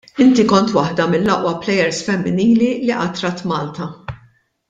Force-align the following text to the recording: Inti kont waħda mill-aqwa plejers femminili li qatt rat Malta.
Inti 0.23 0.43
kont 0.51 0.71
waħda 0.77 1.05
mill-aqwa 1.09 1.51
plejers 1.65 1.99
femminili 2.09 2.71
li 2.87 2.91
qatt 2.95 3.23
rat 3.27 3.47
Malta. 3.53 3.91